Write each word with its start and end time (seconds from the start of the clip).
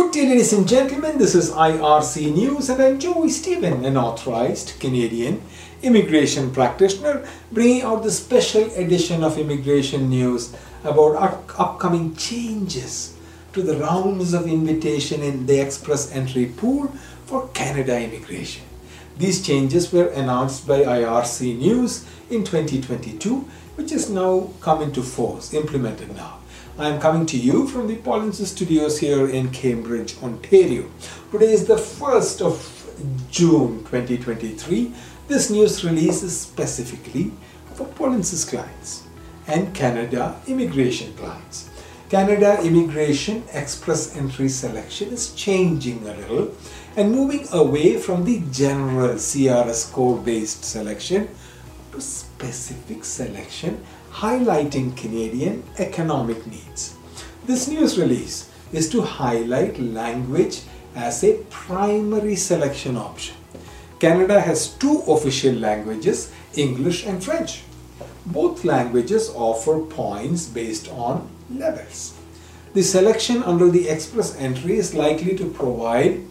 Good 0.00 0.12
day, 0.12 0.28
ladies 0.28 0.54
and 0.54 0.66
gentlemen. 0.66 1.18
This 1.18 1.34
is 1.34 1.50
IRC 1.50 2.32
News, 2.34 2.70
and 2.70 2.82
I'm 2.82 2.98
Joy 2.98 3.28
Stephen, 3.28 3.84
an 3.84 3.98
authorized 3.98 4.80
Canadian 4.80 5.42
immigration 5.82 6.50
practitioner, 6.52 7.28
bringing 7.52 7.82
out 7.82 8.02
the 8.02 8.10
special 8.10 8.64
edition 8.76 9.22
of 9.22 9.36
Immigration 9.36 10.08
News 10.08 10.56
about 10.84 11.16
up- 11.16 11.60
upcoming 11.60 12.16
changes 12.16 13.14
to 13.52 13.60
the 13.62 13.76
rounds 13.76 14.32
of 14.32 14.46
invitation 14.46 15.22
in 15.22 15.44
the 15.44 15.60
express 15.60 16.10
entry 16.12 16.46
pool 16.46 16.88
for 17.26 17.48
Canada 17.48 18.00
immigration. 18.00 18.64
These 19.18 19.46
changes 19.46 19.92
were 19.92 20.08
announced 20.08 20.66
by 20.66 20.80
IRC 20.80 21.58
News 21.58 22.06
in 22.30 22.42
2022, 22.42 23.44
which 23.76 23.90
has 23.90 24.08
now 24.08 24.48
come 24.62 24.80
into 24.80 25.02
force, 25.02 25.52
implemented 25.52 26.16
now. 26.16 26.38
I 26.80 26.88
am 26.88 26.98
coming 26.98 27.26
to 27.26 27.36
you 27.36 27.68
from 27.68 27.88
the 27.88 27.96
Polinsys 27.96 28.46
Studios 28.46 28.98
here 28.98 29.28
in 29.28 29.50
Cambridge, 29.50 30.16
Ontario. 30.22 30.88
Today 31.30 31.52
is 31.52 31.66
the 31.66 31.74
1st 31.74 32.40
of 32.40 32.56
June 33.30 33.84
2023. 33.84 34.90
This 35.28 35.50
news 35.50 35.84
release 35.84 36.22
is 36.22 36.40
specifically 36.40 37.32
for 37.74 37.84
Polinsys 37.84 38.48
clients 38.48 39.02
and 39.46 39.74
Canada 39.74 40.40
immigration 40.46 41.12
clients. 41.18 41.68
Canada 42.08 42.58
immigration 42.62 43.44
express 43.52 44.16
entry 44.16 44.48
selection 44.48 45.10
is 45.10 45.34
changing 45.34 46.08
a 46.08 46.16
little 46.16 46.54
and 46.96 47.12
moving 47.12 47.46
away 47.52 47.98
from 47.98 48.24
the 48.24 48.40
general 48.50 49.16
CRS 49.16 49.86
score 49.86 50.16
based 50.16 50.64
selection 50.64 51.28
to 51.92 52.00
specific 52.40 53.04
selection 53.04 53.84
highlighting 54.12 54.96
Canadian 54.96 55.62
economic 55.78 56.46
needs. 56.46 56.96
This 57.44 57.68
news 57.68 57.98
release 57.98 58.48
is 58.72 58.88
to 58.90 59.02
highlight 59.02 59.78
language 59.78 60.62
as 60.94 61.22
a 61.22 61.36
primary 61.50 62.36
selection 62.36 62.96
option. 62.96 63.36
Canada 63.98 64.40
has 64.40 64.68
two 64.68 65.02
official 65.06 65.54
languages, 65.54 66.32
English 66.54 67.04
and 67.04 67.22
French. 67.22 67.62
Both 68.24 68.64
languages 68.64 69.28
offer 69.34 69.80
points 69.80 70.46
based 70.46 70.88
on 70.88 71.28
levels. 71.50 72.14
The 72.72 72.82
selection 72.82 73.42
under 73.42 73.68
the 73.68 73.88
express 73.88 74.34
entry 74.36 74.78
is 74.78 74.94
likely 74.94 75.36
to 75.36 75.50
provide 75.50 76.22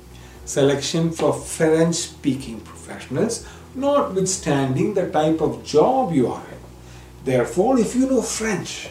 selection 0.45 1.11
for 1.11 1.33
French 1.33 1.95
speaking 1.95 2.61
professionals, 2.61 3.45
notwithstanding 3.79 4.93
the 4.93 5.09
type 5.09 5.41
of 5.41 5.63
job 5.63 6.13
you 6.13 6.27
are 6.27 6.43
in. 6.51 6.59
Therefore, 7.23 7.79
if 7.79 7.95
you 7.95 8.09
know 8.09 8.21
French 8.21 8.89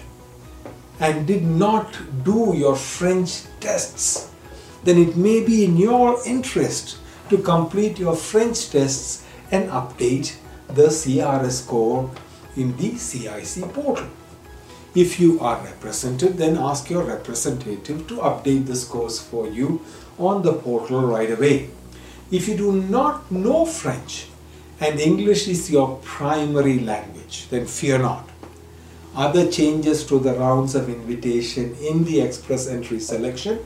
and 1.00 1.26
did 1.26 1.44
not 1.44 1.96
do 2.24 2.54
your 2.56 2.76
French 2.76 3.42
tests, 3.60 4.30
then 4.84 4.98
it 4.98 5.16
may 5.16 5.44
be 5.44 5.64
in 5.64 5.76
your 5.76 6.18
interest 6.26 6.98
to 7.30 7.38
complete 7.38 7.98
your 7.98 8.16
French 8.16 8.70
tests 8.70 9.24
and 9.50 9.70
update 9.70 10.36
the 10.68 10.88
CRS 10.88 11.62
score 11.62 12.10
in 12.56 12.76
the 12.76 12.96
CIC 12.96 13.72
portal. 13.72 14.08
If 14.94 15.20
you 15.20 15.38
are 15.40 15.62
represented, 15.62 16.38
then 16.38 16.56
ask 16.56 16.90
your 16.90 17.04
representative 17.04 18.06
to 18.08 18.16
update 18.16 18.66
the 18.66 18.76
scores 18.76 19.20
for 19.20 19.48
you 19.48 19.82
on 20.18 20.42
the 20.42 20.54
portal 20.54 21.02
right 21.02 21.30
away. 21.30 21.70
If 22.30 22.48
you 22.48 22.56
do 22.56 22.72
not 22.72 23.30
know 23.30 23.64
French 23.64 24.26
and 24.80 25.00
English 25.00 25.48
is 25.48 25.70
your 25.70 25.98
primary 26.02 26.78
language, 26.78 27.48
then 27.50 27.66
fear 27.66 27.98
not. 27.98 28.28
Other 29.14 29.50
changes 29.50 30.06
to 30.06 30.20
the 30.20 30.34
rounds 30.34 30.74
of 30.74 30.88
invitation 30.88 31.74
in 31.82 32.04
the 32.04 32.20
express 32.20 32.68
entry 32.68 33.00
selection 33.00 33.58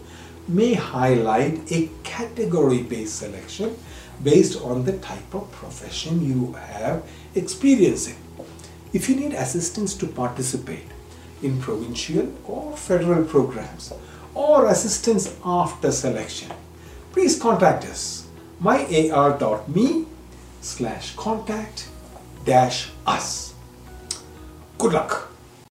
may 0.48 0.74
highlight 0.74 1.70
a 1.70 1.90
category 2.02 2.82
based 2.82 3.16
selection 3.16 3.76
based 4.22 4.60
on 4.62 4.84
the 4.84 4.96
type 4.98 5.34
of 5.34 5.50
profession 5.52 6.24
you 6.24 6.52
have 6.52 7.02
experience 7.34 8.08
in. 8.08 8.16
If 8.92 9.08
you 9.08 9.16
need 9.16 9.34
assistance 9.34 9.94
to 9.94 10.06
participate 10.06 10.88
in 11.42 11.60
provincial 11.60 12.32
or 12.46 12.76
federal 12.76 13.24
programs 13.24 13.92
or 14.34 14.68
assistance 14.68 15.34
after 15.44 15.92
selection, 15.92 16.50
please 17.12 17.38
contact 17.38 17.84
us 17.84 18.26
myar.me 18.62 20.06
slash 20.62 21.14
contact 21.16 21.88
dash 22.44 22.90
us. 23.06 23.54
Good 24.78 24.92
luck. 24.92 25.31